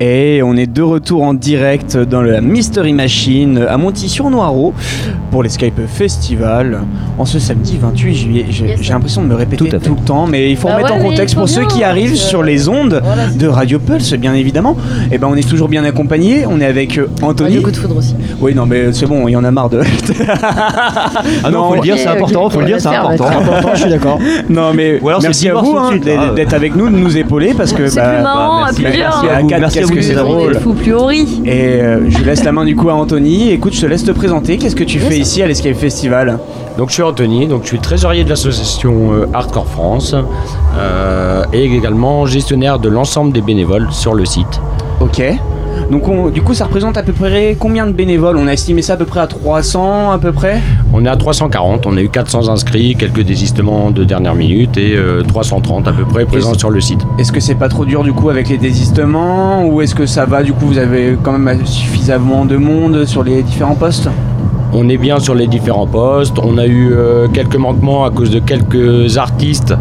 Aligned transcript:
Et 0.00 0.42
on 0.44 0.54
est 0.54 0.68
de 0.68 0.80
retour 0.80 1.24
en 1.24 1.34
direct 1.34 1.96
dans 1.96 2.22
la 2.22 2.40
Mystery 2.40 2.92
Machine 2.92 3.66
à 3.68 3.76
Monty-sur-Noireau 3.78 4.72
pour 5.32 5.42
l'Escape 5.42 5.72
Festival 5.88 6.82
en 7.18 7.24
ce 7.24 7.40
samedi 7.40 7.76
28 7.82 8.14
juillet. 8.14 8.46
J'ai 8.48 8.66
Yes. 8.68 8.88
l'impression 8.90 9.22
de 9.22 9.26
me 9.26 9.34
répéter 9.34 9.68
Tout 9.80 9.96
le 9.96 10.04
temps, 10.04 10.28
mais 10.28 10.52
il 10.52 10.56
faut 10.56 10.68
Bah 10.68 10.74
remettre 10.76 10.94
ouais, 10.94 11.00
en 11.00 11.02
contexte 11.02 11.34
pour 11.34 11.48
ceux 11.48 11.64
qui 11.66 11.82
arrivent 11.82 12.10
parce 12.10 12.22
que- 12.22 12.28
sur 12.28 12.44
les 12.44 12.68
ondes 12.68 13.00
Voilà, 13.02 13.22
c'est 13.28 13.38
de 13.38 13.48
Radio 13.48 13.80
Pulse, 13.80 14.12
bien 14.14 14.34
évidemment. 14.34 14.76
Et 15.10 15.18
ben 15.18 15.26
on 15.28 15.34
est 15.34 15.48
toujours 15.48 15.66
bien 15.66 15.82
accompagné. 15.82 16.46
On 16.46 16.60
est 16.60 16.64
avec 16.66 16.96
euh, 16.96 17.08
Anthony. 17.20 17.48
Radio 17.56 17.62
Coup 17.62 17.70
de 17.72 17.76
Foudre 17.76 17.96
aussi. 17.96 18.14
Oui, 18.40 18.54
non, 18.54 18.66
mais 18.66 18.92
c'est 18.92 19.06
bon, 19.06 19.26
il 19.26 19.32
y 19.32 19.36
en 19.36 19.42
a 19.42 19.50
marre 19.50 19.68
de. 19.70 19.80
Ah 21.42 21.50
non, 21.50 21.70
faut 21.70 21.74
le 21.74 21.80
dire, 21.80 21.96
c'est 21.98 22.06
important, 22.06 22.48
faut 22.50 22.60
le 22.60 22.66
dire, 22.66 22.76
on 22.76 22.80
c'est 22.80 22.88
important. 22.88 23.70
je 23.74 23.80
suis 23.80 23.90
d'accord. 23.90 24.20
non, 24.48 24.72
mais 24.74 25.00
Ou 25.02 25.08
alors 25.08 25.22
c'est 25.22 25.26
merci 25.28 25.48
à 25.48 25.54
vous 25.54 25.76
hein, 25.76 25.96
d'être 26.36 26.54
avec 26.54 26.76
nous, 26.76 26.88
de 26.88 26.94
nous 26.96 27.16
épauler 27.16 27.52
parce 27.52 27.72
que. 27.72 27.88
C'est 27.88 27.96
bah, 27.96 28.12
plus 28.14 28.22
marrant 28.22 28.62
à 28.62 28.66
merci, 28.66 28.82
plusieurs. 28.82 29.87
Qu'est-ce 29.94 30.08
que 30.08 30.14
c'est 30.14 30.14
drôle. 30.14 30.54
Fou. 30.56 30.74
Et 31.44 31.80
euh, 31.80 32.08
je 32.08 32.24
laisse 32.24 32.44
la 32.44 32.52
main 32.52 32.64
du 32.64 32.76
coup 32.76 32.90
à 32.90 32.94
Anthony. 32.94 33.50
Écoute, 33.50 33.74
je 33.74 33.80
te 33.80 33.86
laisse 33.86 34.04
te 34.04 34.10
présenter. 34.10 34.58
Qu'est-ce 34.58 34.76
que 34.76 34.84
tu 34.84 34.98
fais 34.98 35.18
ici 35.18 35.42
à 35.42 35.46
l'Escape 35.46 35.76
Festival 35.76 36.38
Donc 36.76 36.88
je 36.88 36.94
suis 36.94 37.02
Anthony, 37.02 37.46
donc 37.46 37.62
je 37.62 37.68
suis 37.68 37.78
trésorier 37.78 38.24
de 38.24 38.28
l'association 38.28 39.12
euh, 39.12 39.26
Hardcore 39.34 39.66
France 39.66 40.14
euh, 40.76 41.44
et 41.52 41.64
également 41.64 42.26
gestionnaire 42.26 42.78
de 42.78 42.88
l'ensemble 42.88 43.32
des 43.32 43.42
bénévoles 43.42 43.88
sur 43.90 44.14
le 44.14 44.24
site. 44.24 44.60
Ok. 45.00 45.22
Donc 45.90 46.06
on- 46.06 46.28
du 46.28 46.42
coup, 46.42 46.52
ça 46.52 46.64
représente 46.66 46.98
à 46.98 47.02
peu 47.02 47.12
près 47.12 47.56
combien 47.58 47.86
de 47.86 47.92
bénévoles? 47.92 48.36
On 48.36 48.46
a 48.46 48.52
estimé 48.52 48.82
ça 48.82 48.92
à 48.94 48.96
peu 48.98 49.06
près 49.06 49.20
à 49.20 49.26
300 49.26 50.10
à 50.10 50.18
peu 50.18 50.32
près? 50.32 50.60
On 50.92 51.02
est 51.04 51.08
à 51.08 51.16
340, 51.16 51.86
on 51.86 51.96
a 51.96 52.02
eu 52.02 52.10
400 52.10 52.48
inscrits, 52.50 52.94
quelques 52.98 53.22
désistements 53.22 53.90
de 53.90 54.04
dernière 54.04 54.34
minute 54.34 54.76
et 54.76 54.94
euh, 54.96 55.22
330 55.22 55.88
à 55.88 55.92
peu 55.92 56.04
près 56.04 56.26
présents 56.26 56.52
sur 56.54 56.68
le 56.70 56.80
site. 56.82 57.00
Est-ce 57.18 57.32
que 57.32 57.40
c'est 57.40 57.54
pas 57.54 57.68
trop 57.70 57.86
dur 57.86 58.02
du 58.02 58.12
coup 58.12 58.28
avec 58.28 58.50
les 58.50 58.58
désistements? 58.58 59.64
Ou 59.64 59.80
est-ce 59.80 59.94
que 59.94 60.04
ça 60.04 60.26
va 60.26 60.42
du 60.42 60.52
coup 60.52 60.66
Vous 60.66 60.78
avez 60.78 61.16
quand 61.22 61.38
même 61.38 61.64
suffisamment 61.64 62.44
de 62.44 62.56
monde 62.58 63.06
sur 63.06 63.22
les 63.22 63.42
différents 63.42 63.74
postes? 63.74 64.08
On 64.74 64.90
est 64.90 64.98
bien 64.98 65.18
sur 65.18 65.34
les 65.34 65.46
différents 65.46 65.86
postes, 65.86 66.38
on 66.42 66.58
a 66.58 66.66
eu 66.66 66.90
euh, 66.92 67.26
quelques 67.32 67.56
manquements 67.56 68.04
à 68.04 68.10
cause 68.10 68.28
de 68.30 68.38
quelques 68.38 69.16
artistes 69.16 69.72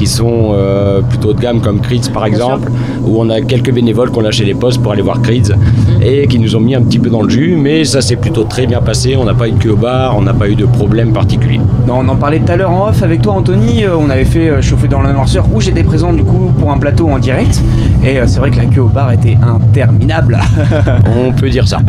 qui 0.00 0.06
sont 0.06 0.52
euh, 0.54 1.02
plutôt 1.02 1.34
de 1.34 1.40
gamme 1.40 1.60
comme 1.60 1.78
Creeds 1.78 2.08
par 2.10 2.22
Bien 2.22 2.32
exemple, 2.32 2.70
où 3.04 3.20
on 3.20 3.28
a 3.28 3.42
quelques 3.42 3.70
bénévoles 3.70 4.10
qui 4.10 4.16
ont 4.16 4.22
lâché 4.22 4.46
les 4.46 4.54
postes 4.54 4.80
pour 4.82 4.92
aller 4.92 5.02
voir 5.02 5.20
Creeds 5.20 5.52
et 6.00 6.26
qui 6.26 6.38
nous 6.38 6.56
ont 6.56 6.60
mis 6.60 6.74
un 6.74 6.80
petit 6.80 6.98
peu 6.98 7.10
dans 7.10 7.20
le 7.20 7.28
jus, 7.28 7.54
mais 7.54 7.84
ça 7.84 8.00
s'est 8.00 8.16
plutôt 8.16 8.44
très 8.44 8.66
bien 8.66 8.80
passé, 8.80 9.14
on 9.14 9.24
n'a 9.24 9.34
pas 9.34 9.46
eu 9.46 9.52
de 9.52 9.58
queue 9.58 9.72
au 9.72 9.76
bar, 9.76 10.16
on 10.16 10.22
n'a 10.22 10.32
pas 10.32 10.48
eu 10.48 10.54
de 10.54 10.64
problème 10.64 11.12
particulier. 11.12 11.60
Non, 11.86 11.96
on 11.98 12.08
en 12.08 12.16
parlait 12.16 12.38
tout 12.38 12.50
à 12.50 12.56
l'heure 12.56 12.70
en 12.70 12.88
off 12.88 13.02
avec 13.02 13.20
toi 13.20 13.34
Anthony, 13.34 13.84
Euh, 13.84 13.94
on 13.98 14.08
avait 14.08 14.24
fait 14.24 14.48
euh, 14.48 14.62
chauffer 14.62 14.88
dans 14.88 15.02
la 15.02 15.12
noirceur 15.12 15.44
où 15.52 15.60
j'étais 15.60 15.82
présent 15.82 16.14
du 16.14 16.24
coup 16.24 16.50
pour 16.58 16.72
un 16.72 16.78
plateau 16.78 17.06
en 17.10 17.18
direct 17.18 17.60
et 18.02 18.16
c'est 18.24 18.38
vrai 18.38 18.50
que 18.50 18.56
la 18.56 18.64
queue 18.64 18.80
au 18.80 18.88
bar 18.88 19.12
était 19.12 19.36
interminable 19.42 20.38
On 21.26 21.32
peut 21.32 21.50
dire 21.50 21.68
ça, 21.68 21.80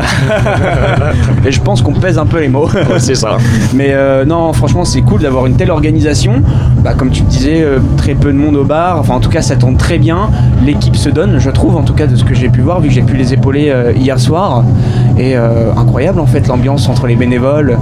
et 1.46 1.52
je 1.52 1.62
pense 1.62 1.82
qu'on 1.82 1.94
pèse 1.94 2.18
un 2.18 2.26
peu 2.26 2.42
les 2.42 2.50
mots. 2.50 2.68
c'est 2.98 3.16
ça. 3.16 3.38
Mais 3.74 3.92
euh, 3.92 4.26
non, 4.26 4.52
franchement, 4.54 4.84
c'est 4.84 5.02
cool 5.02 5.22
d'avoir 5.22 5.46
une 5.46 5.56
telle 5.56 5.72
organisation. 5.72 6.42
Bah, 6.84 6.94
comme 6.94 7.12
tu 7.12 7.22
disais, 7.24 7.62
euh, 7.62 7.80
très 8.02 8.16
peu 8.16 8.34
de 8.34 8.38
monde 8.38 8.56
au 8.56 8.64
bar. 8.64 8.98
Enfin, 9.00 9.14
en 9.14 9.20
tout 9.20 9.30
cas, 9.30 9.44
ça 9.44 9.56
tourne 9.56 9.78
très 9.78 10.00
bien. 10.00 10.32
L'équipe 10.66 10.96
se 10.96 11.08
donne, 11.08 11.38
je 11.38 11.52
trouve, 11.52 11.76
en 11.76 11.84
tout 11.84 11.94
cas, 11.94 12.08
de 12.08 12.16
ce 12.16 12.24
que 12.24 12.34
j'ai 12.34 12.50
pu 12.50 12.62
voir, 12.62 12.82
vu 12.82 12.88
que 12.88 12.96
j'ai 12.96 13.04
pu 13.04 13.16
les 13.16 13.32
épauler 13.32 13.70
euh, 13.70 13.94
hier 13.96 14.20
soir. 14.20 14.64
Et 15.20 15.38
euh, 15.38 15.72
incroyable, 15.78 16.20
en 16.20 16.26
fait, 16.26 16.48
l'ambiance 16.48 16.90
entre 16.90 17.06
les 17.06 17.16
bénévoles. 17.16 17.78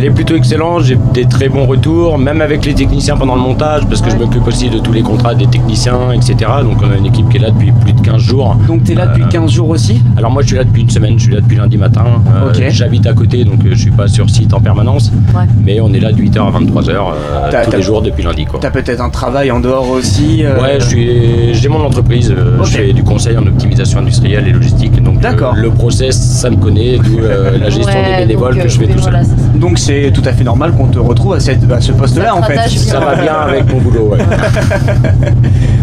Elle 0.00 0.04
est 0.04 0.10
plutôt 0.10 0.36
excellente, 0.36 0.84
j'ai 0.84 0.96
des 1.12 1.24
très 1.24 1.48
bons 1.48 1.66
retours, 1.66 2.18
même 2.18 2.40
avec 2.40 2.64
les 2.64 2.72
techniciens 2.72 3.16
pendant 3.16 3.34
le 3.34 3.40
montage, 3.40 3.84
parce 3.88 4.00
que 4.00 4.08
je 4.10 4.14
m'occupe 4.16 4.46
aussi 4.46 4.70
de 4.70 4.78
tous 4.78 4.92
les 4.92 5.02
contrats 5.02 5.34
des 5.34 5.48
techniciens, 5.48 6.12
etc. 6.12 6.36
Donc 6.62 6.76
on 6.86 6.92
a 6.92 6.96
une 6.96 7.06
équipe 7.06 7.28
qui 7.28 7.38
est 7.38 7.40
là 7.40 7.50
depuis 7.50 7.72
plus 7.72 7.92
de 7.94 8.00
15 8.02 8.18
jours. 8.22 8.56
Donc, 8.68 8.84
t'es 8.84 8.94
là 8.94 9.08
depuis 9.08 9.24
15 9.28 9.50
jours 9.50 9.70
aussi? 9.70 10.00
Alors 10.16 10.30
moi 10.30 10.42
je 10.42 10.46
suis 10.48 10.56
là 10.56 10.62
depuis 10.62 10.82
une 10.82 10.90
semaine, 10.90 11.14
je 11.18 11.24
suis 11.24 11.34
là 11.34 11.40
depuis 11.40 11.56
lundi 11.56 11.76
matin. 11.76 12.04
Euh. 12.32 12.52
J'habite 12.70 13.08
à 13.08 13.12
côté 13.12 13.44
donc 13.44 13.64
euh, 13.64 13.70
je 13.72 13.74
suis 13.80 13.90
pas 13.90 14.06
sur 14.06 14.30
site 14.30 14.54
en 14.54 14.60
permanence. 14.60 15.10
Ouais. 15.34 15.46
Mais 15.64 15.80
on 15.80 15.92
est 15.92 15.98
là 15.98 16.12
de 16.12 16.22
8h 16.22 16.38
à 16.46 16.50
23h 16.60 16.90
euh, 16.90 17.50
T'as- 17.50 17.64
tous 17.64 17.72
les 17.72 17.82
jours 17.82 18.00
depuis 18.00 18.22
lundi 18.22 18.44
quoi. 18.44 18.60
T'as 18.60 18.70
peut-être 18.70 19.00
un 19.00 19.10
travail 19.10 19.50
en 19.50 19.58
dehors 19.58 19.90
aussi. 19.90 20.44
euh, 20.44 20.62
Ouais, 20.62 20.76
je 20.78 20.86
suis, 20.86 21.54
j'ai 21.54 21.68
mon 21.68 21.84
entreprise, 21.84 22.30
euh, 22.30 22.62
je 22.62 22.70
fais 22.76 22.92
du 22.92 23.02
conseil 23.02 23.36
en 23.36 23.42
optimisation 23.48 23.98
industrielle 23.98 24.46
et 24.46 24.52
logistique. 24.52 25.02
Donc 25.02 25.16
euh, 25.16 25.22
D'accord. 25.22 25.54
le 25.56 25.70
process, 25.70 26.16
ça 26.16 26.50
me 26.50 26.56
connaît, 26.56 26.98
d'où 26.98 27.18
euh, 27.18 27.58
la 27.58 27.68
gestion 27.68 27.88
Ouais, 27.98 28.20
des 28.20 28.26
bénévoles 28.26 28.54
donc, 28.54 28.62
que 28.62 28.68
euh, 28.68 28.70
je 28.70 28.78
fais 28.78 28.86
tout 28.86 28.92
seul. 28.92 29.12
voilà. 29.12 29.22
Donc, 29.56 29.78
c'est 29.88 30.10
tout 30.12 30.22
à 30.26 30.32
fait 30.32 30.44
normal 30.44 30.72
qu'on 30.72 30.86
te 30.86 30.98
retrouve 30.98 31.32
à, 31.34 31.40
cette- 31.40 31.70
à 31.70 31.80
ce 31.80 31.92
poste-là, 31.92 32.26
Ça 32.26 32.34
en 32.36 32.42
fait. 32.42 32.68
Ça 32.68 33.00
va 33.00 33.14
bien 33.16 33.32
avec 33.32 33.72
mon 33.72 33.80
boulot, 33.80 34.10
ouais. 34.12 34.18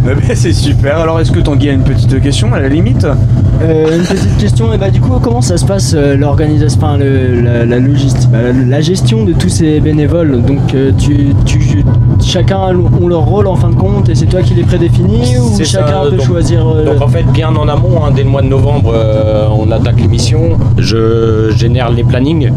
Bah, 0.05 0.11
c'est 0.35 0.53
super. 0.53 0.99
Alors, 0.99 1.19
est-ce 1.19 1.31
que 1.31 1.39
Tanguy 1.39 1.69
a 1.69 1.71
une 1.71 1.81
petite 1.81 2.21
question 2.21 2.53
à 2.53 2.59
la 2.59 2.69
limite 2.69 3.07
Euh, 3.63 3.97
une 3.97 4.03
petite 4.03 4.37
question, 4.37 4.71
et 4.73 4.77
bah 4.77 4.89
du 4.91 4.99
coup 5.01 5.13
comment 5.21 5.41
ça 5.41 5.57
se 5.57 5.65
passe 5.65 5.93
euh, 5.95 6.15
l'organisation, 6.17 6.77
enfin 6.83 6.97
la, 6.97 7.65
la 7.65 7.79
logistique, 7.79 8.29
bah, 8.29 8.39
la, 8.43 8.51
la 8.51 8.81
gestion 8.81 9.23
de 9.25 9.31
tous 9.33 9.49
ces 9.49 9.79
bénévoles? 9.79 10.41
Donc 10.43 10.75
euh, 10.75 10.91
tu, 10.97 11.33
tu, 11.45 11.83
chacun 12.23 12.57
a 12.57 12.73
ont 13.01 13.07
leur 13.07 13.21
rôle 13.21 13.47
en 13.47 13.55
fin 13.55 13.69
de 13.69 13.75
compte 13.75 14.09
et 14.09 14.13
c'est 14.15 14.25
toi 14.27 14.41
qui 14.41 14.53
les 14.53 14.63
prédéfinis 14.63 15.37
ou 15.39 15.55
C'est 15.57 15.63
ça, 15.65 15.79
chacun 15.79 16.01
peut 16.09 16.17
donc- 16.17 16.25
choisir. 16.27 16.67
euh, 16.67 16.85
Donc 16.85 17.01
en 17.01 17.07
fait, 17.07 17.23
bien 17.31 17.55
en 17.55 17.67
amont, 17.67 18.03
hein, 18.05 18.11
dès 18.15 18.23
le 18.23 18.29
mois 18.29 18.41
de 18.43 18.47
novembre, 18.49 18.91
euh, 18.93 19.47
on 19.57 19.71
attaque 19.71 19.99
l'émission. 20.01 20.59
Je 20.77 21.51
génère 21.55 21.89
les 21.89 22.03
plannings, 22.03 22.51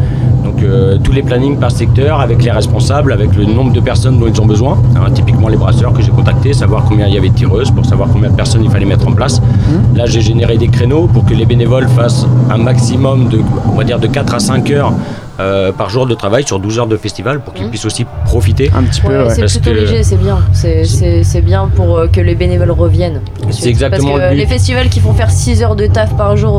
donc 0.45 0.63
euh, 0.63 0.99
tous 1.03 1.13
les 1.13 1.23
plannings 1.23 1.57
par 1.57 1.71
secteur 1.71 2.21
avec 2.21 2.43
les 2.43 2.51
responsables, 2.51 3.13
avec 3.13 3.35
le 3.35 3.45
nombre 3.45 3.73
de 3.73 3.81
personnes 3.81 4.19
dont 4.19 4.27
ils 4.27 4.41
ont 4.41 4.47
besoin. 4.47 4.79
Hein, 4.97 5.11
typiquement 5.13 5.49
les 5.49 5.57
brasseurs 5.57 5.93
que 5.93 6.03
j'ai 6.03 6.11
contactés, 6.11 6.53
savoir 6.53 6.85
combien 6.85 7.07
il 7.07 7.15
y 7.15 7.19
avait 7.19 7.29
de 7.29 7.35
tireuses, 7.35 7.71
pour 7.71 7.85
savoir 7.85 8.09
combien 8.13 8.31
de 8.31 8.37
personnes 8.37 8.65
il 8.65 8.71
fallait 8.71 8.87
mettre 8.87 9.07
en 9.07 9.13
place. 9.13 9.41
Là, 9.95 10.07
j'ai 10.07 10.21
généré 10.21 10.57
des 10.57 10.69
créneaux 10.69 11.07
pour 11.07 11.25
que 11.25 11.35
les 11.35 11.47
bénévoles 11.47 11.89
fassent 11.89 12.27
un 12.51 12.59
maximum 12.59 13.29
de, 13.29 13.41
on 13.71 13.77
va 13.77 13.85
dire, 13.85 13.99
de 13.99 14.07
4 14.07 14.35
à 14.35 14.39
5 14.39 14.71
heures. 14.71 14.93
Euh, 15.41 15.73
par 15.73 15.89
jour 15.91 16.07
de 16.07 16.15
travail 16.15 16.45
sur 16.47 16.59
12 16.59 16.79
heures 16.79 16.87
de 16.87 16.97
festival 16.97 17.41
pour 17.41 17.55
qu'ils 17.55 17.65
Mhm. 17.65 17.71
puissent 17.71 17.85
aussi 17.85 18.05
profiter. 18.25 18.71
Un 18.77 18.83
petit 18.83 19.01
peu, 19.01 19.09
Ouais, 19.09 19.25
ouais. 19.29 19.31
c'est 19.49 19.61
plutôt 19.61 19.71
que- 19.71 19.81
léger, 19.85 20.03
c'est 20.03 20.17
bien. 20.17 20.39
C'est- 20.53 21.41
bien 21.43 21.69
pour 21.75 21.97
euh, 21.99 22.07
que 22.09 22.21
les 22.21 22.35
bénévoles 22.35 22.71
reviennent. 22.73 23.21
C'est 23.51 23.69
exactement 23.69 24.11
Parce 24.11 24.19
que 24.21 24.25
le 24.25 24.31
but. 24.31 24.37
les 24.41 24.47
festivals 24.47 24.89
qui 24.89 25.01
font 25.01 25.13
faire 25.15 25.31
6 25.31 25.63
heures 25.63 25.77
de 25.77 25.87
taf 25.87 26.17
par 26.17 26.37
jour 26.37 26.53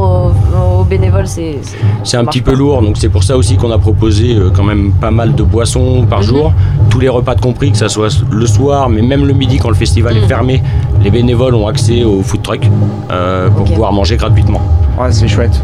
aux, 0.55 0.79
aux 0.79 0.83
bénévoles, 0.85 1.27
c'est. 1.27 1.57
C'est 2.03 2.17
un 2.17 2.25
petit 2.25 2.41
peu 2.41 2.51
pas. 2.53 2.57
lourd, 2.57 2.81
donc 2.81 2.95
c'est 2.97 3.09
pour 3.09 3.23
ça 3.23 3.35
aussi 3.37 3.57
qu'on 3.57 3.71
a 3.71 3.77
proposé 3.77 4.35
euh, 4.35 4.49
quand 4.55 4.63
même 4.63 4.91
pas 4.93 5.11
mal 5.11 5.35
de 5.35 5.43
boissons 5.43 6.05
par 6.09 6.19
Mhm. 6.19 6.25
jour, 6.25 6.53
tous 6.89 6.99
les 6.99 7.09
repas 7.09 7.35
de 7.35 7.41
compris, 7.41 7.71
que 7.71 7.77
ça 7.77 7.89
soit 7.89 8.23
le 8.31 8.47
soir, 8.47 8.89
mais 8.89 9.01
même 9.01 9.25
le 9.25 9.33
midi 9.33 9.57
quand 9.57 9.69
le 9.69 9.75
festival 9.75 10.15
Mhm. 10.15 10.23
est 10.23 10.27
fermé, 10.27 10.63
les 11.01 11.11
bénévoles 11.11 11.55
ont 11.55 11.67
accès 11.67 12.03
au 12.03 12.21
food 12.21 12.41
truck 12.41 12.69
euh, 13.11 13.49
pour 13.49 13.65
pouvoir 13.65 13.91
manger 13.93 14.17
gratuitement. 14.17 14.61
Ouais, 14.99 15.11
c'est 15.11 15.27
chouette. 15.27 15.61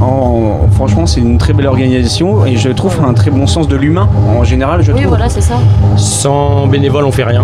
En- 0.00 0.68
franchement, 0.72 1.06
c'est 1.06 1.20
une 1.20 1.38
très 1.38 1.52
belle 1.52 1.66
organisation 1.66 2.44
et 2.46 2.56
je 2.56 2.68
trouve 2.70 2.94
un 3.06 3.12
très 3.14 3.30
bon 3.30 3.46
sens 3.46 3.66
de 3.68 3.76
l'humain 3.76 4.08
en 4.38 4.44
général. 4.44 4.82
Je 4.82 4.92
Oui, 4.92 4.98
trouve. 5.00 5.08
voilà, 5.10 5.28
c'est 5.28 5.40
ça. 5.40 5.54
Sans 5.96 6.66
bénévoles, 6.66 7.04
on 7.04 7.12
fait 7.12 7.24
rien. 7.24 7.42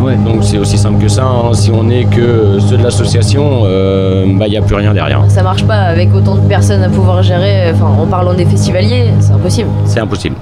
Ouais. 0.00 0.16
Donc 0.16 0.42
c'est 0.42 0.58
aussi 0.58 0.78
simple 0.78 1.00
que 1.02 1.08
ça. 1.08 1.24
hein. 1.24 1.52
Si 1.52 1.70
on 1.70 1.84
n'est 1.84 2.04
que 2.04 2.58
ceux 2.60 2.76
de 2.76 2.82
l'association, 2.82 3.62
euh, 3.64 4.24
bah, 4.38 4.46
il 4.46 4.50
n'y 4.50 4.56
a 4.56 4.62
plus 4.62 4.74
rien 4.76 4.92
derrière. 4.94 5.22
Ça 5.28 5.42
marche 5.42 5.64
pas 5.64 5.74
avec 5.76 6.14
autant 6.14 6.34
de 6.36 6.40
personnes 6.40 6.82
à 6.82 6.88
pouvoir 6.88 7.22
gérer. 7.22 7.70
Enfin, 7.74 7.86
en 8.00 8.06
parlant 8.06 8.34
des 8.34 8.44
festivaliers, 8.46 9.10
c'est 9.20 9.32
impossible. 9.32 9.68
C'est 9.84 10.00
impossible. 10.00 10.36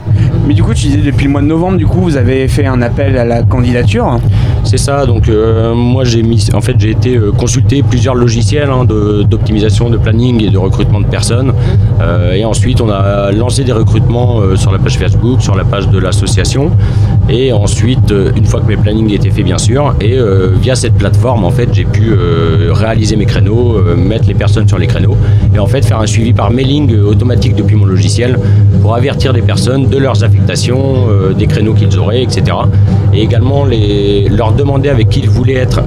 Mais 0.46 0.54
du 0.54 0.62
coup, 0.62 0.74
tu 0.74 0.86
disais 0.86 0.98
depuis 0.98 1.26
le 1.26 1.30
mois 1.30 1.40
de 1.40 1.46
novembre, 1.46 1.76
du 1.76 1.86
coup, 1.86 2.00
vous 2.00 2.16
avez 2.16 2.48
fait 2.48 2.66
un 2.66 2.82
appel 2.82 3.16
à 3.16 3.24
la 3.24 3.42
candidature. 3.42 4.18
C'est 4.64 4.78
ça, 4.78 5.06
donc 5.06 5.28
euh, 5.28 5.74
moi 5.74 6.04
j'ai 6.04 6.22
mis, 6.22 6.48
en 6.54 6.60
fait 6.60 6.76
j'ai 6.78 6.90
été 6.90 7.16
euh, 7.16 7.32
consulter 7.32 7.82
plusieurs 7.82 8.14
logiciels 8.14 8.70
hein, 8.70 8.84
d'optimisation 8.84 9.90
de, 9.90 9.96
planning 9.96 10.42
et 10.42 10.50
de 10.50 10.58
recrutement 10.58 11.00
de 11.00 11.06
personnes. 11.06 11.52
Euh, 12.00 12.34
et 12.34 12.44
ensuite 12.44 12.80
on 12.80 12.88
a 12.88 13.32
lancé 13.32 13.64
des 13.64 13.72
recrutements 13.72 14.40
sur 14.56 14.72
la 14.72 14.78
page 14.78 14.98
Facebook, 14.98 15.42
sur 15.42 15.56
la 15.56 15.64
page 15.64 15.88
de 15.88 15.98
l'association. 15.98 16.70
Et 17.32 17.50
ensuite, 17.50 18.12
euh, 18.12 18.30
une 18.36 18.44
fois 18.44 18.60
que 18.60 18.66
mes 18.66 18.76
plannings 18.76 19.10
étaient 19.10 19.30
faits 19.30 19.46
bien 19.46 19.56
sûr, 19.56 19.94
et 20.02 20.18
euh, 20.18 20.50
via 20.60 20.74
cette 20.74 20.92
plateforme 20.92 21.44
en 21.46 21.50
fait 21.50 21.72
j'ai 21.72 21.86
pu 21.86 22.10
euh, 22.10 22.68
réaliser 22.72 23.16
mes 23.16 23.24
créneaux, 23.24 23.80
mettre 23.96 24.28
les 24.28 24.34
personnes 24.34 24.68
sur 24.68 24.78
les 24.78 24.86
créneaux 24.86 25.16
et 25.54 25.58
en 25.58 25.66
fait 25.66 25.82
faire 25.82 25.98
un 26.00 26.06
suivi 26.06 26.34
par 26.34 26.50
mailing 26.50 26.94
automatique 27.00 27.54
depuis 27.54 27.74
mon 27.74 27.86
logiciel 27.86 28.38
pour 28.82 28.94
avertir 28.94 29.32
les 29.32 29.40
personnes 29.40 29.88
de 29.88 29.96
leurs 29.96 30.22
affectations, 30.24 31.06
des 31.36 31.46
créneaux 31.46 31.72
qu'ils 31.72 31.98
auraient, 31.98 32.22
etc. 32.22 32.42
Et 33.14 33.22
également 33.22 33.64
leur 33.64 34.52
demander 34.52 34.90
avec 34.90 35.08
qui 35.08 35.20
ils 35.20 35.30
voulaient 35.30 35.54
être. 35.54 35.80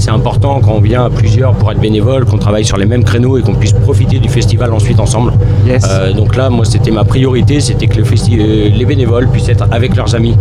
C'est 0.00 0.10
important 0.10 0.60
quand 0.60 0.72
on 0.72 0.80
vient 0.80 1.04
à 1.04 1.10
plusieurs 1.10 1.52
pour 1.52 1.70
être 1.70 1.78
bénévole, 1.78 2.24
qu'on 2.24 2.38
travaille 2.38 2.64
sur 2.64 2.78
les 2.78 2.86
mêmes 2.86 3.04
créneaux 3.04 3.36
et 3.36 3.42
qu'on 3.42 3.52
puisse 3.54 3.74
profiter 3.74 4.18
du 4.18 4.30
festival 4.30 4.72
ensuite 4.72 4.98
ensemble. 4.98 5.34
Yes. 5.66 5.86
Euh, 5.90 6.14
donc 6.14 6.36
là, 6.36 6.48
moi, 6.48 6.64
c'était 6.64 6.90
ma 6.90 7.04
priorité, 7.04 7.60
c'était 7.60 7.86
que 7.86 7.98
le 7.98 8.04
festi- 8.04 8.38
euh, 8.40 8.70
les 8.74 8.86
bénévoles 8.86 9.28
puissent 9.28 9.50
être 9.50 9.66
avec 9.70 9.94
leurs 9.96 10.14
amis 10.14 10.34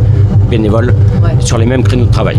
bénévoles 0.50 0.94
Ouais. 1.22 1.32
sur 1.42 1.58
les 1.58 1.66
mêmes 1.66 1.84
créneaux 1.84 2.06
de 2.06 2.12
travail. 2.12 2.38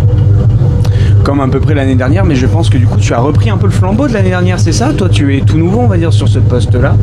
Comme 1.23 1.41
à 1.41 1.49
peu 1.49 1.61
près 1.61 1.75
l'année 1.75 1.95
dernière, 1.95 2.25
mais 2.25 2.35
je 2.35 2.47
pense 2.47 2.69
que 2.71 2.79
du 2.79 2.87
coup 2.87 2.99
tu 2.99 3.13
as 3.15 3.19
repris 3.21 3.51
un 3.51 3.57
peu 3.57 3.67
le 3.67 3.73
flambeau 3.73 4.09
de 4.09 4.13
l'année 4.13 4.31
dernière, 4.31 4.59
c'est 4.59 4.73
ça 4.73 4.93
Toi 4.93 5.09
tu 5.09 5.37
es 5.37 5.41
tout 5.41 5.59
nouveau 5.59 5.81
on 5.81 5.87
va 5.87 5.97
dire 5.97 6.13
sur 6.13 6.29
ce 6.29 6.39
poste-là. 6.39 6.95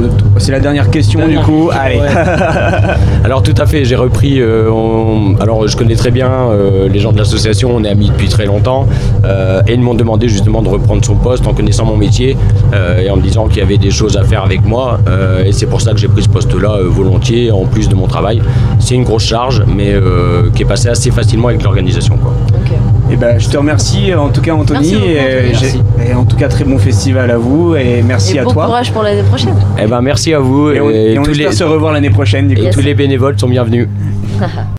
Euh, 0.00 0.08
C'est 0.38 0.52
la 0.52 0.60
dernière 0.60 0.90
question 0.90 1.20
Dernière 1.20 1.40
du 1.40 1.46
coup. 1.46 1.68
question, 1.68 1.80
Allez. 1.82 1.98
ouais. 1.98 2.06
Alors 3.24 3.42
tout 3.42 3.54
à 3.58 3.66
fait, 3.66 3.84
j'ai 3.84 3.96
repris. 3.96 4.40
euh, 4.40 4.70
on- 4.70 5.36
Alors 5.40 5.66
je 5.68 5.76
connais 5.76 5.94
très 5.96 6.10
bien 6.10 6.28
euh, 6.30 6.88
les 6.88 6.98
gens 6.98 7.12
de 7.12 7.18
l'association, 7.18 7.70
on 7.74 7.84
est 7.84 7.88
amis 7.88 8.10
depuis 8.10 8.28
très 8.28 8.46
longtemps, 8.46 8.86
euh, 9.24 9.62
et 9.66 9.74
ils 9.74 9.80
m'ont 9.80 9.94
demandé 9.94 10.28
justement 10.28 10.62
de 10.62 10.68
reprendre 10.68 11.04
son 11.04 11.14
poste 11.16 11.46
en 11.46 11.54
connaissant 11.54 11.84
mon 11.84 11.96
métier 11.96 12.36
euh, 12.74 13.00
et 13.00 13.10
en 13.10 13.16
me 13.16 13.22
disant 13.22 13.46
qu'il 13.48 13.58
y 13.58 13.62
avait 13.62 13.78
des 13.78 13.90
choses 13.90 14.16
à 14.16 14.24
faire 14.24 14.44
avec 14.44 14.64
moi, 14.64 14.98
euh, 15.08 15.44
et 15.44 15.52
c'est 15.52 15.66
pour 15.66 15.80
ça 15.80 15.92
que 15.92 15.98
j'ai 15.98 16.08
pris 16.08 16.22
ce 16.22 16.28
poste-là 16.28 16.72
euh, 16.80 16.88
volontiers 16.88 17.50
en 17.50 17.64
plus 17.64 17.88
de 17.88 17.94
mon 17.94 18.06
travail. 18.06 18.42
C'est 18.78 18.94
une 18.94 19.04
grosse 19.04 19.24
charge, 19.24 19.62
mais 19.66 19.92
euh, 19.92 20.50
qui 20.54 20.62
est 20.62 20.66
passée 20.66 20.88
assez 20.88 21.10
facilement 21.10 21.48
avec 21.48 21.62
l'organisation. 21.62 22.16
quoi. 22.16 22.32
Ok. 22.60 22.72
Et 23.12 23.16
ben 23.16 23.38
je 23.38 23.46
te 23.46 23.58
remercie 23.58 24.14
en 24.14 24.30
tout 24.30 24.40
cas 24.40 24.54
Anthony. 24.54 24.94
Merci 24.94 25.76
beaucoup, 25.78 26.00
et, 26.00 26.10
et 26.10 26.14
en 26.14 26.24
tout 26.24 26.36
cas 26.36 26.48
très 26.48 26.64
bon 26.64 26.78
festival 26.78 27.30
à 27.30 27.36
vous 27.36 27.76
et 27.76 28.02
merci 28.02 28.36
Et 28.36 28.38
à 28.38 28.44
bon 28.44 28.52
toi. 28.52 28.64
courage 28.64 28.90
pour 28.90 29.02
l'année 29.02 29.22
prochaine. 29.22 29.54
Eh 29.78 29.86
ben 29.86 30.00
merci 30.00 30.32
à 30.32 30.38
vous 30.38 30.70
Et 30.70 30.80
on, 30.80 30.88
et 30.88 31.18
on 31.18 31.22
tous 31.22 31.32
espère 31.32 31.50
les, 31.50 31.54
se 31.56 31.64
revoir 31.64 31.92
l'année 31.92 32.08
prochaine 32.08 32.48
du 32.48 32.54
coup. 32.56 32.62
Yes. 32.62 32.74
tous 32.74 32.80
les 32.80 32.94
bénévoles 32.94 33.38
sont 33.38 33.48
bienvenus. 33.48 33.86